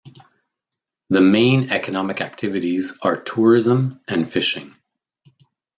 The 1.09 1.21
main 1.21 1.69
economic 1.69 2.21
activities 2.21 2.97
are 3.03 3.21
tourism 3.21 4.01
and 4.07 4.27
fishing. 4.27 4.73